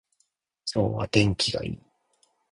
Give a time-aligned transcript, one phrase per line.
[0.73, 1.79] 今日は天気がいい